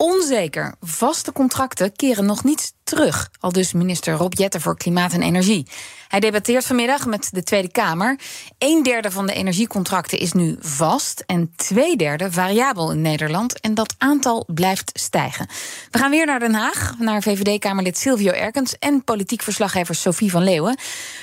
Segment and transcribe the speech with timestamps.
[0.00, 0.74] onzeker.
[0.80, 3.30] Vaste contracten keren nog niet terug.
[3.40, 5.66] Al dus minister Rob Jetten voor Klimaat en Energie.
[6.08, 8.18] Hij debatteert vanmiddag met de Tweede Kamer.
[8.58, 13.60] Een derde van de energiecontracten is nu vast en twee derde variabel in Nederland.
[13.60, 15.48] En dat aantal blijft stijgen.
[15.90, 20.42] We gaan weer naar Den Haag, naar VVD-Kamerlid Silvio Erkens en politiek verslaggever Sophie van
[20.42, 20.78] Leeuwen.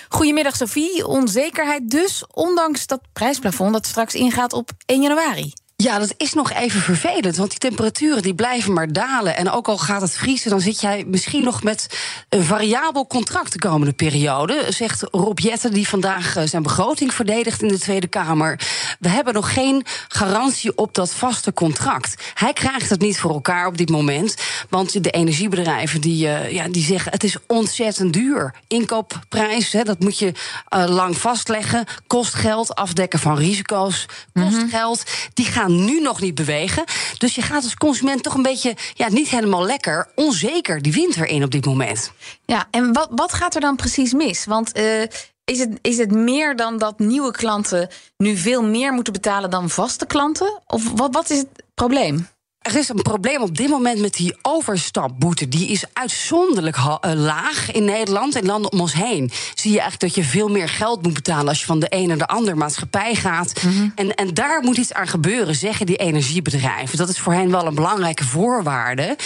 [0.10, 5.54] Goedemiddag Sophie, onzekerheid dus, ondanks dat prijsplafond dat straks ingaat op 1 januari.
[5.84, 9.38] Ja, dat is nog even vervelend, want die temperaturen die blijven maar dalen.
[9.38, 11.88] En ook al gaat het vriezen, dan zit jij misschien nog met
[12.30, 14.66] een variabel contract de komende periode.
[14.70, 18.60] Zegt Rob Jetten, die vandaag eh, zijn begroting verdedigt in de Tweede Kamer.
[19.00, 22.32] We hebben nog geen garantie op dat vaste contract.
[22.34, 24.36] Hij krijgt het niet voor elkaar op dit moment.
[24.70, 28.54] Want de energiebedrijven die, uh, ja, die zeggen het is ontzettend duur.
[28.68, 30.32] Inkoopprijs, hè, dat moet je
[30.76, 31.86] uh, lang vastleggen.
[32.08, 34.70] Kost geld, afdekken van risico's, kost mm -hmm.
[34.70, 35.04] geld.
[35.34, 36.84] Die gaan nu nog niet bewegen.
[37.18, 41.26] Dus je gaat als consument toch een beetje ja, niet helemaal lekker, onzeker die winter
[41.26, 42.12] in op dit moment.
[42.46, 44.46] Ja, en wat, wat gaat er dan precies mis?
[44.46, 44.80] Want.
[44.80, 45.04] Uh,
[45.52, 49.70] is het, is het meer dan dat nieuwe klanten nu veel meer moeten betalen dan
[49.70, 50.62] vaste klanten?
[50.66, 52.28] Of wat, wat is het probleem?
[52.68, 55.48] Er is een probleem op dit moment met die overstapboete.
[55.48, 56.78] Die is uitzonderlijk
[57.16, 59.32] laag in Nederland en landen om ons heen.
[59.56, 62.08] Zie je eigenlijk dat je veel meer geld moet betalen als je van de ene
[62.08, 63.64] naar de andere maatschappij gaat.
[63.64, 63.92] Mm -hmm.
[63.96, 66.98] en, en daar moet iets aan gebeuren, zeggen die energiebedrijven.
[66.98, 69.18] Dat is voor hen wel een belangrijke voorwaarde.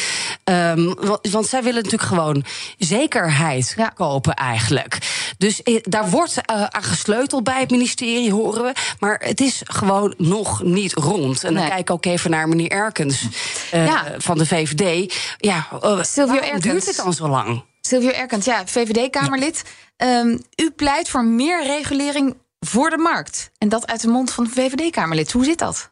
[0.44, 2.44] Um, want, want, zij willen natuurlijk gewoon
[2.78, 3.88] zekerheid ja.
[3.88, 4.98] kopen, eigenlijk.
[5.38, 8.73] Dus eh, daar wordt uh, aan gesleuteld bij het ministerie, horen we.
[8.99, 11.43] Maar het is gewoon nog niet rond.
[11.43, 13.30] En dan kijk ik ook even naar meneer Erkens.
[13.73, 14.05] Uh, ja.
[14.17, 15.14] van de VVD.
[15.37, 16.64] Ja, uh, Silvio Erkens.
[16.64, 17.64] duurt het dan zo lang?
[17.81, 19.64] Silvio Erkens, ja, VVD-Kamerlid.
[19.97, 20.19] Ja.
[20.19, 23.52] Um, u pleit voor meer regulering voor de markt.
[23.58, 25.31] En dat uit de mond van de VVD-Kamerlid.
[25.31, 25.91] Hoe zit dat?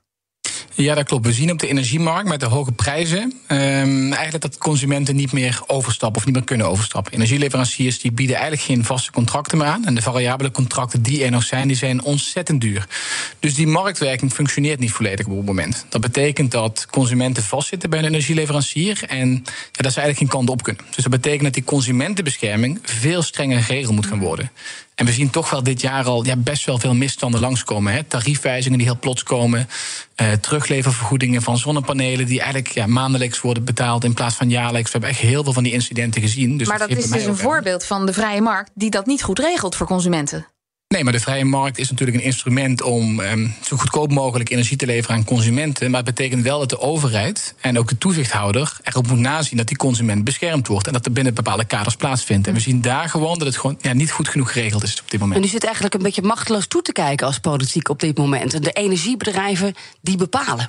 [0.82, 1.26] Ja, dat klopt.
[1.26, 5.62] We zien op de energiemarkt met de hoge prijzen um, eigenlijk dat consumenten niet meer
[5.68, 7.14] overstappen of niet meer kunnen overstappen.
[7.14, 9.86] Energieleveranciers die bieden eigenlijk geen vaste contracten meer aan.
[9.86, 12.88] En de variabele contracten die er nog zijn, die zijn ontzettend duur.
[13.40, 15.86] Dus die marktwerking functioneert niet volledig op het moment.
[15.90, 20.50] Dat betekent dat consumenten vastzitten bij een energieleverancier en ja, dat ze eigenlijk geen kant
[20.50, 20.84] op kunnen.
[20.96, 24.52] Dus dat betekent dat die consumentenbescherming veel strenger geregeld moet gaan worden.
[25.00, 27.94] En we zien toch wel dit jaar al ja, best wel veel misstanden langskomen.
[27.94, 28.04] Hè?
[28.04, 29.70] Tariefwijzingen die heel plots komen.
[30.22, 34.92] Uh, terugleververgoedingen van zonnepanelen die eigenlijk ja, maandelijks worden betaald in plaats van jaarlijks.
[34.92, 36.58] We hebben echt heel veel van die incidenten gezien.
[36.58, 39.24] Dus maar dat, dat is dus een voorbeeld van de vrije markt die dat niet
[39.24, 40.48] goed regelt voor consumenten.
[40.96, 44.78] Nee, maar de vrije markt is natuurlijk een instrument om um, zo goedkoop mogelijk energie
[44.78, 45.92] te leveren aan consumenten.
[45.92, 49.68] Maar het betekent wel dat de overheid en ook de toezichthouder erop moet nazien dat
[49.68, 50.88] die consument beschermd wordt.
[50.88, 52.48] En dat er binnen bepaalde kaders plaatsvindt.
[52.48, 55.12] En we zien daar gewoon dat het gewoon ja, niet goed genoeg geregeld is op
[55.12, 55.40] dit moment.
[55.40, 58.54] En u zit eigenlijk een beetje machteloos toe te kijken als politiek op dit moment.
[58.54, 60.68] En de energiebedrijven die bepalen.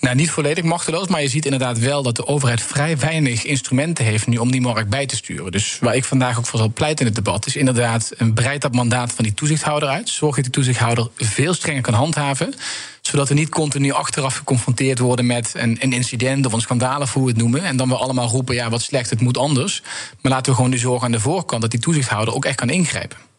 [0.00, 4.04] Nou, niet volledig machteloos, maar je ziet inderdaad wel dat de overheid vrij weinig instrumenten
[4.04, 5.52] heeft nu om die markt bij te sturen.
[5.52, 8.62] Dus waar ik vandaag ook voor zal pleiten in het debat, is inderdaad een breid
[8.62, 10.08] dat mandaat van die toezichthouder uit.
[10.08, 12.54] Zorg dat die toezichthouder veel strenger kan handhaven
[13.00, 17.12] zodat we niet continu achteraf geconfronteerd worden met een, een incident of een schandaal, of
[17.12, 17.64] hoe we het noemen.
[17.64, 19.82] En dan we allemaal roepen: ja, wat slecht, het moet anders.
[20.20, 22.70] Maar laten we gewoon nu zorgen aan de voorkant dat die toezichthouder ook echt kan
[22.70, 23.29] ingrijpen.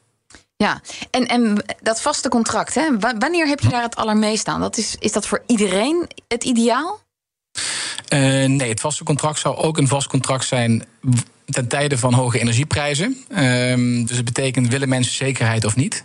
[0.62, 4.62] Ja, en, en dat vaste contract, hè, wanneer heb je daar het allermeest aan?
[4.62, 7.00] Dat is, is dat voor iedereen het ideaal?
[8.14, 10.86] Uh, nee, het vaste contract zou ook een vast contract zijn
[11.46, 13.18] ten tijde van hoge energieprijzen.
[13.38, 16.04] Um, dus het betekent, willen mensen zekerheid of niet?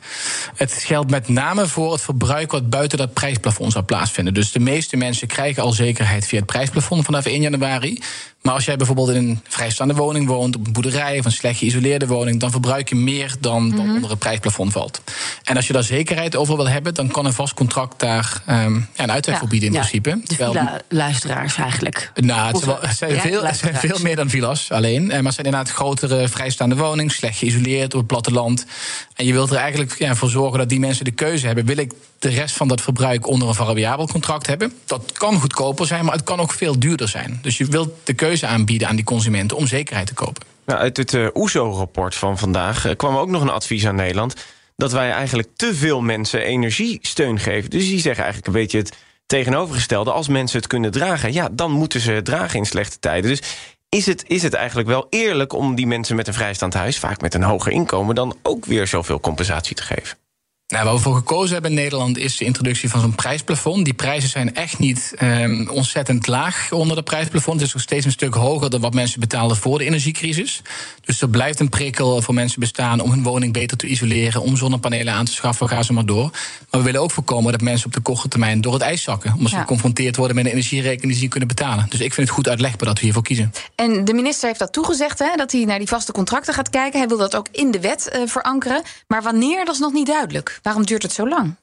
[0.54, 4.34] Het geldt met name voor het verbruik wat buiten dat prijsplafond zou plaatsvinden.
[4.34, 8.02] Dus de meeste mensen krijgen al zekerheid via het prijsplafond vanaf 1 januari.
[8.46, 11.58] Maar als jij bijvoorbeeld in een vrijstaande woning woont, op een boerderij of een slecht
[11.58, 13.76] geïsoleerde woning, dan verbruik je meer dan, mm -hmm.
[13.76, 15.00] dan onder het prijsplafond valt.
[15.44, 18.88] En als je daar zekerheid over wil hebben, dan kan een vast contract daar um,
[18.94, 20.10] ja, een uitweg voor bieden in principe.
[20.10, 22.12] De Terwijl, luisteraars eigenlijk.
[22.14, 25.06] Nou, het, wel, het zijn, veel, het zijn veel meer dan villa's alleen.
[25.06, 28.66] Maar het zijn inderdaad grotere vrijstaande woningen, slecht geïsoleerd op het platteland.
[29.14, 31.64] En je wilt er eigenlijk ja, voor zorgen dat die mensen de keuze hebben.
[31.66, 34.72] Wil ik de rest van dat verbruik onder een variabel contract hebben?
[34.84, 37.38] Dat kan goedkoper zijn, maar het kan ook veel duurder zijn.
[37.42, 40.42] Dus je wilt de keuze aanbieden aan die consumenten om zekerheid te kopen.
[40.66, 44.34] Nou, uit het uh, OESO-rapport van vandaag uh, kwam ook nog een advies aan Nederland...
[44.76, 47.70] dat wij eigenlijk te veel mensen energiesteun geven.
[47.70, 48.92] Dus die zeggen eigenlijk een beetje het
[49.26, 50.12] tegenovergestelde.
[50.12, 53.30] Als mensen het kunnen dragen, ja, dan moeten ze het dragen in slechte tijden.
[53.30, 53.42] Dus
[53.88, 57.20] is het, is het eigenlijk wel eerlijk om die mensen met een vrijstaand huis, vaak
[57.20, 60.18] met een hoger inkomen, dan ook weer zoveel compensatie te geven?
[60.68, 63.84] Nou, waar we voor gekozen hebben in Nederland is de introductie van zo'n prijsplafond.
[63.84, 67.58] Die prijzen zijn echt niet um, ontzettend laag onder de prijsplafond.
[67.58, 70.62] Het is nog steeds een stuk hoger dan wat mensen betaalden voor de energiecrisis.
[71.04, 74.56] Dus er blijft een prikkel voor mensen bestaan om hun woning beter te isoleren, om
[74.56, 76.30] zonnepanelen aan te schaffen, ga ze maar door.
[76.70, 79.32] Maar we willen ook voorkomen dat mensen op de korte termijn door het ijs zakken.
[79.36, 81.86] Omdat ze geconfronteerd worden met een energierekening die ze niet kunnen betalen.
[81.88, 83.52] Dus ik vind het goed uitlegbaar dat we hiervoor kiezen.
[83.74, 86.98] En de minister heeft dat toegezegd, hè, dat hij naar die vaste contracten gaat kijken.
[86.98, 88.82] Hij wil dat ook in de wet uh, verankeren.
[89.06, 90.55] Maar wanneer, dat is nog niet duidelijk.
[90.62, 91.56] Waarom duurt het zo lang?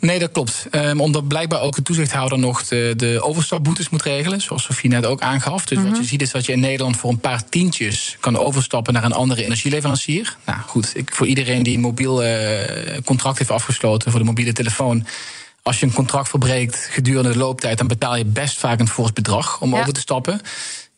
[0.00, 0.66] Nee, dat klopt.
[0.70, 4.40] Um, omdat blijkbaar ook de toezichthouder nog de, de overstapboetes moet regelen.
[4.40, 5.66] Zoals Sofie net ook aangaf.
[5.66, 5.96] Dus wat mhm.
[5.96, 9.12] je ziet is dat je in Nederland voor een paar tientjes kan overstappen naar een
[9.12, 10.36] andere energieleverancier.
[10.44, 12.30] Nou goed, ik, voor iedereen die een mobiel uh,
[13.04, 15.06] contract heeft afgesloten voor de mobiele telefoon.
[15.62, 19.12] Als je een contract verbreekt gedurende de looptijd, dan betaal je best vaak een fors
[19.12, 20.40] bedrag om over te stappen.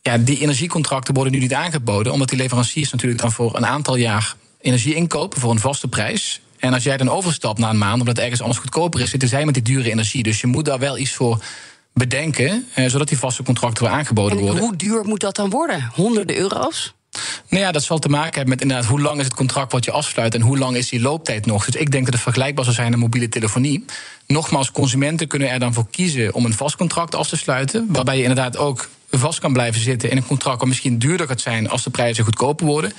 [0.01, 3.95] Ja, die energiecontracten worden nu niet aangeboden, omdat die leveranciers natuurlijk dan voor een aantal
[3.95, 6.41] jaar energie inkopen voor een vaste prijs.
[6.57, 9.29] En als jij dan overstapt na een maand, omdat het ergens anders goedkoper is, zitten
[9.29, 10.23] zij met die dure energie.
[10.23, 11.43] Dus je moet daar wel iets voor
[11.93, 14.63] bedenken, eh, zodat die vaste contracten weer aangeboden en worden.
[14.63, 15.91] Hoe duur moet dat dan worden?
[15.93, 16.95] Honderden euro's?
[17.49, 19.85] Nou ja, dat zal te maken hebben met inderdaad hoe lang is het contract wat
[19.85, 21.65] je afsluit en hoe lang is die looptijd nog.
[21.65, 23.85] Dus ik denk dat het vergelijkbaar zou zijn aan mobiele telefonie.
[24.27, 28.15] Nogmaals, consumenten kunnen er dan voor kiezen om een vast contract af te sluiten, waarbij
[28.15, 31.69] je inderdaad ook vast kan blijven zitten in een contract wat misschien duurder gaat zijn
[31.69, 32.93] als de prijzen goedkoper worden.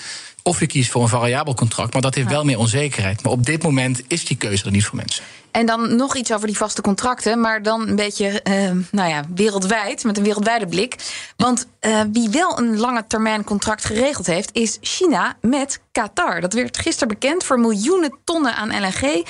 [0.49, 3.23] Of je kiest voor een variabel contract, maar dat heeft wel meer onzekerheid.
[3.23, 5.25] Maar op dit moment is die keuze er niet voor mensen.
[5.51, 9.25] En dan nog iets over die vaste contracten, maar dan een beetje uh, nou ja,
[9.35, 10.97] wereldwijd, met een wereldwijde blik.
[11.37, 16.41] Want uh, wie wel een lange termijn contract geregeld heeft, is China met Qatar.
[16.41, 17.45] Dat werd gisteren bekend.
[17.45, 19.23] Voor miljoenen tonnen aan LNG uh,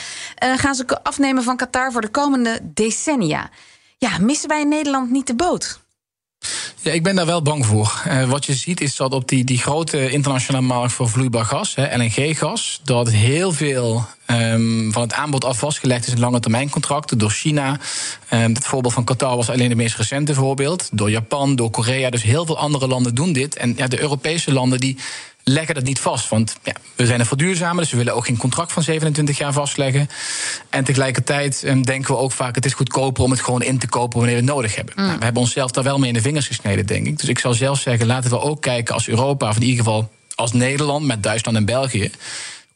[0.56, 3.50] gaan ze afnemen van Qatar voor de komende decennia.
[3.96, 5.80] Ja, missen wij in Nederland niet de boot?
[6.92, 8.02] Ik ben daar wel bang voor.
[8.08, 11.74] Uh, wat je ziet is dat op die, die grote internationale markt voor vloeibaar gas,
[11.76, 17.18] LNG-gas, dat heel veel um, van het aanbod al vastgelegd is in lange termijn contracten
[17.18, 17.78] door China.
[18.32, 20.88] Um, het voorbeeld van Qatar was alleen het meest recente voorbeeld.
[20.92, 22.10] Door Japan, door Korea.
[22.10, 23.56] Dus heel veel andere landen doen dit.
[23.56, 24.98] En ja, de Europese landen die
[25.48, 26.28] leggen dat niet vast.
[26.28, 29.52] Want ja, we zijn een verduurzamer, dus we willen ook geen contract van 27 jaar
[29.52, 30.08] vastleggen.
[30.70, 33.88] En tegelijkertijd um, denken we ook vaak: het is goedkoper om het gewoon in te
[33.88, 34.94] kopen wanneer we het nodig hebben.
[34.96, 35.04] Mm.
[35.04, 37.18] Nou, we hebben onszelf daar wel mee in de vingers gesneden, denk ik.
[37.18, 40.10] Dus ik zou zelf zeggen: laten we ook kijken als Europa, of in ieder geval
[40.34, 42.10] als Nederland met Duitsland en België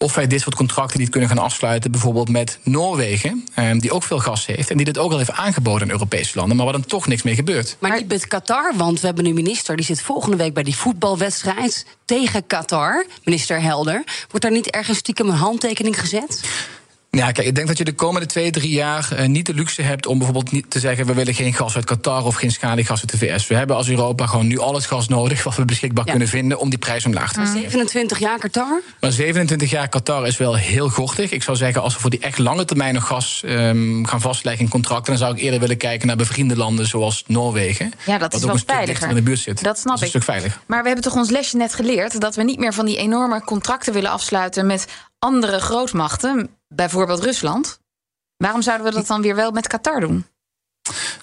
[0.03, 4.03] of wij dit soort contracten niet kunnen gaan afsluiten, bijvoorbeeld met Noorwegen, ehm, die ook
[4.03, 6.75] veel gas heeft en die dit ook al heeft aangeboden in Europese landen, maar waar
[6.75, 7.77] dan toch niks mee gebeurt.
[7.79, 10.77] Maar niet met Qatar, want we hebben een minister die zit volgende week bij die
[10.77, 14.05] voetbalwedstrijd tegen Qatar, minister Helder.
[14.29, 16.41] Wordt daar niet ergens stiekem een handtekening gezet?
[17.17, 19.83] Ja, kijk, ik denk dat je de komende twee, drie jaar uh, niet de luxe
[19.83, 23.01] hebt om bijvoorbeeld niet te zeggen: we willen geen gas uit Qatar of geen schaliegas
[23.01, 23.47] uit de VS.
[23.47, 26.59] We hebben als Europa gewoon nu al het gas nodig wat we beschikbaar kunnen vinden
[26.59, 27.61] om die prijs omlaag te houden.
[27.61, 28.81] 27 jaar Qatar?
[29.01, 31.31] Maar 27 jaar Qatar is wel heel gortig.
[31.31, 34.65] Ik zou zeggen, als we voor die echt lange termijn nog gas um, gaan vastleggen
[34.65, 37.93] in contracten, dan zou ik eerder willen kijken naar bevriende landen zoals Noorwegen.
[38.07, 39.09] Ja, dat is wel veiliger.
[39.09, 39.63] In de buurt zit.
[39.63, 40.15] Dat snap dat ik.
[40.15, 40.61] Een stuk veiliger.
[40.67, 43.45] Maar we hebben toch ons lesje net geleerd dat we niet meer van die enorme
[43.45, 44.87] contracten willen afsluiten met
[45.19, 47.81] andere grootmachten, bijvoorbeeld Rusland.
[48.37, 50.27] Waarom zouden we dat dan weer wel met Qatar doen?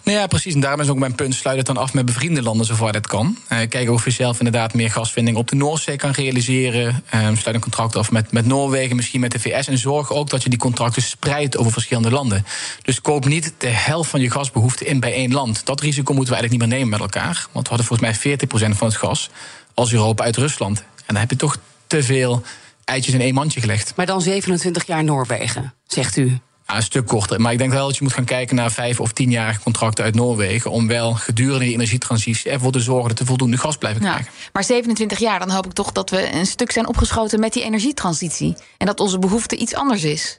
[0.03, 0.53] Nou ja, precies.
[0.53, 3.07] En daarom is ook mijn punt: sluit het dan af met bevriende landen zover dat
[3.07, 3.37] kan.
[3.43, 7.03] Uh, kijken of je zelf inderdaad meer gasvinding op de Noordzee kan realiseren.
[7.13, 9.67] Uh, sluit een contract af met, met Noorwegen, misschien met de VS.
[9.67, 12.45] En zorg ook dat je die contracten spreidt over verschillende landen.
[12.81, 15.65] Dus koop niet de helft van je gasbehoefte in bij één land.
[15.65, 17.47] Dat risico moeten we eigenlijk niet meer nemen met elkaar.
[17.51, 19.29] Want we hadden volgens mij 40% van het gas
[19.73, 20.79] als Europa uit Rusland.
[20.79, 22.43] En dan heb je toch te veel
[22.89, 23.93] eitjes in één mandje gelegd.
[23.95, 26.39] Maar dan 27 jaar Noorwegen, zegt u.
[26.67, 27.41] Ja, een stuk korter.
[27.41, 30.15] Maar ik denk wel dat je moet gaan kijken naar vijf of tienjarige contracten uit
[30.15, 30.71] Noorwegen.
[30.71, 34.31] Om wel gedurende die energietransitie ervoor te zorgen dat we voldoende gas blijven krijgen.
[34.53, 37.63] maar 27 jaar, dan hoop ik toch dat we een stuk zijn opgeschoten met die
[37.63, 38.55] energietransitie.
[38.77, 40.37] En dat onze behoefte iets anders is.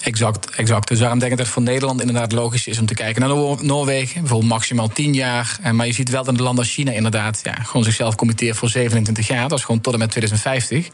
[0.00, 0.88] Exact, exact.
[0.88, 3.64] Dus daarom denk ik dat het voor Nederland inderdaad logisch is om te kijken naar
[3.64, 4.20] Noorwegen.
[4.20, 5.58] Bijvoorbeeld maximaal 10 jaar.
[5.72, 8.68] Maar je ziet wel dat een land als China inderdaad ja, gewoon zichzelf committeert voor
[8.68, 9.48] 27 jaar.
[9.48, 10.88] Dat is gewoon tot en met 2050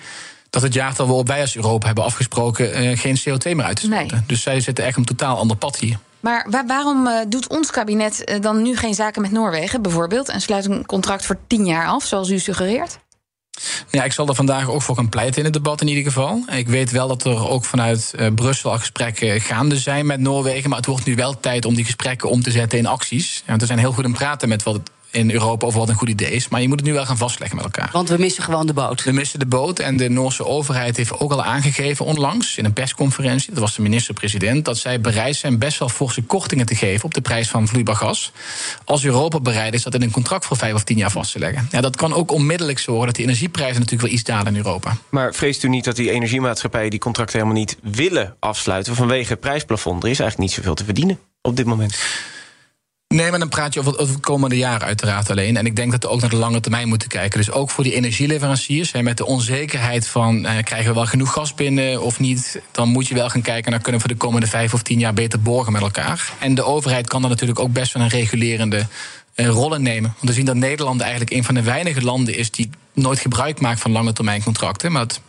[0.51, 3.87] dat het jaartal waarop wij als Europa hebben afgesproken uh, geen CO2 meer uit te
[3.87, 4.07] stoten.
[4.07, 4.23] Nee.
[4.27, 5.99] Dus zij zitten echt een totaal ander pad hier.
[6.21, 10.29] Maar waar, waarom uh, doet ons kabinet uh, dan nu geen zaken met Noorwegen bijvoorbeeld
[10.29, 12.99] en sluit een contract voor tien jaar af, zoals u suggereert?
[13.91, 16.43] Ja, ik zal er vandaag ook voor gaan pleiten in het debat in ieder geval.
[16.53, 20.69] Ik weet wel dat er ook vanuit uh, Brussel al gesprekken gaande zijn met Noorwegen.
[20.69, 23.37] Maar het wordt nu wel tijd om die gesprekken om te zetten in acties.
[23.37, 25.95] Ja, want we zijn heel goed in praten met wat in Europa over wat een
[25.95, 26.49] goed idee is.
[26.49, 27.89] Maar je moet het nu wel gaan vastleggen met elkaar.
[27.93, 29.05] Want we missen gewoon de boot.
[29.05, 29.79] We missen de boot.
[29.79, 33.83] En de Noorse overheid heeft ook al aangegeven onlangs in een persconferentie, dat was de
[33.83, 37.69] minister-president, dat zij bereid zijn best wel forse kortingen te geven op de prijs van
[37.69, 38.33] vloeibaar gas.
[38.85, 41.39] Als Europa bereid is dat in een contract voor vijf of tien jaar vast te
[41.39, 41.69] leggen.
[41.71, 44.97] Ja, dat kan ook onmiddellijk zorgen dat die energieprijzen natuurlijk wel iets dalen in Europa.
[45.09, 49.41] Maar vreest u niet dat die energiemaatschappijen die contracten helemaal niet willen afsluiten vanwege het
[49.41, 50.03] prijsplafond?
[50.03, 51.99] Er is eigenlijk niet zoveel te verdienen op dit moment.
[53.15, 55.57] Nee, maar dan praat je over, het komende jaar uiteraard alleen.
[55.57, 57.39] En ik denk dat we ook naar de lange termijn moeten kijken.
[57.39, 60.47] Dus ook voor die energieleveranciers, hè, met de onzekerheid van...
[60.47, 62.61] Eh, krijgen we wel genoeg gas binnen of niet...
[62.71, 64.99] dan moet je wel gaan kijken naar kunnen we voor de komende vijf of tien
[64.99, 66.33] jaar beter borgen met elkaar.
[66.39, 68.87] En de overheid kan dan natuurlijk ook best wel een regulerende
[69.35, 70.15] uh, rol in nemen.
[70.15, 72.51] Want we zien dat Nederland eigenlijk een van de weinige landen is...
[72.51, 74.93] die nooit gebruik maakt van lange termijn contracten.
[74.93, 75.21] Maar dat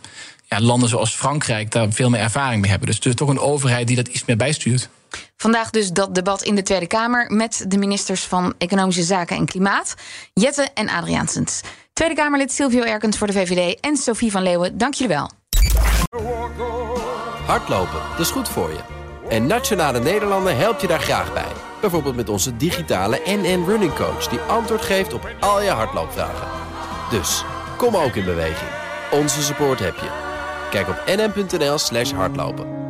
[0.48, 2.88] ja, landen zoals Frankrijk daar veel meer ervaring mee hebben.
[2.88, 4.88] Dus, dus toch een overheid die dat iets meer bijstuurt.
[5.36, 9.46] Vandaag dus dat debat in de Tweede Kamer met de ministers van Economische Zaken en
[9.46, 9.94] Klimaat,
[10.34, 11.60] Jette en Adriaansens.
[11.92, 15.30] Tweede Kamerlid Silvio Erkens voor de VVD en Sophie van Leeuwen, dank jullie wel.
[17.46, 18.80] Hardlopen, dat is goed voor je.
[19.28, 21.52] En Nationale Nederlanden helpt je daar graag bij.
[21.80, 24.28] Bijvoorbeeld met onze digitale NN Running Coach...
[24.28, 26.48] die antwoord geeft op al je hardloopvragen.
[27.10, 27.44] Dus,
[27.76, 28.70] kom ook in beweging.
[29.10, 30.10] Onze support heb je.
[30.70, 32.89] Kijk op nn.nl slash hardlopen.